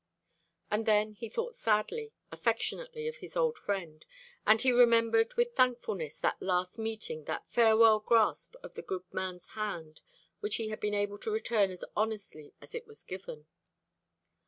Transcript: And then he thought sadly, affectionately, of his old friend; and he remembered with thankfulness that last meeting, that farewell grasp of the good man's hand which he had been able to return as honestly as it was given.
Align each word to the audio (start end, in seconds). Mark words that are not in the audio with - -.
And 0.71 0.87
then 0.87 1.13
he 1.13 1.29
thought 1.29 1.53
sadly, 1.53 2.11
affectionately, 2.31 3.07
of 3.07 3.17
his 3.17 3.37
old 3.37 3.59
friend; 3.59 4.03
and 4.47 4.59
he 4.59 4.71
remembered 4.71 5.35
with 5.35 5.53
thankfulness 5.55 6.17
that 6.21 6.41
last 6.41 6.79
meeting, 6.79 7.25
that 7.25 7.47
farewell 7.47 7.99
grasp 7.99 8.55
of 8.63 8.73
the 8.73 8.81
good 8.81 9.03
man's 9.13 9.49
hand 9.49 10.01
which 10.39 10.55
he 10.55 10.69
had 10.69 10.79
been 10.79 10.95
able 10.95 11.19
to 11.19 11.29
return 11.29 11.69
as 11.69 11.85
honestly 11.95 12.51
as 12.61 12.73
it 12.73 12.87
was 12.87 13.03
given. 13.03 13.45